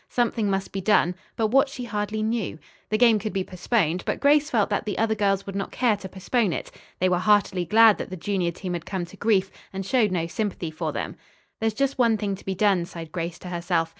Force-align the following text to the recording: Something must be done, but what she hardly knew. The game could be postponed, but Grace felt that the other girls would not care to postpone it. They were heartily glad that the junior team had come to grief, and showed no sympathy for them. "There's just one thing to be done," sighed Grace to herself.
Something 0.09 0.49
must 0.49 0.71
be 0.71 0.81
done, 0.81 1.13
but 1.35 1.49
what 1.49 1.69
she 1.69 1.83
hardly 1.83 2.23
knew. 2.23 2.57
The 2.89 2.97
game 2.97 3.19
could 3.19 3.33
be 3.33 3.43
postponed, 3.43 4.01
but 4.03 4.19
Grace 4.19 4.49
felt 4.49 4.71
that 4.71 4.83
the 4.85 4.97
other 4.97 5.13
girls 5.13 5.45
would 5.45 5.55
not 5.55 5.69
care 5.71 5.95
to 5.97 6.09
postpone 6.09 6.53
it. 6.53 6.71
They 6.99 7.07
were 7.07 7.19
heartily 7.19 7.65
glad 7.65 7.99
that 7.99 8.09
the 8.09 8.17
junior 8.17 8.49
team 8.49 8.73
had 8.73 8.87
come 8.87 9.05
to 9.05 9.15
grief, 9.15 9.51
and 9.71 9.85
showed 9.85 10.11
no 10.11 10.25
sympathy 10.25 10.71
for 10.71 10.91
them. 10.91 11.17
"There's 11.59 11.75
just 11.75 11.99
one 11.99 12.17
thing 12.17 12.33
to 12.35 12.43
be 12.43 12.55
done," 12.55 12.85
sighed 12.85 13.11
Grace 13.11 13.37
to 13.45 13.49
herself. 13.49 13.89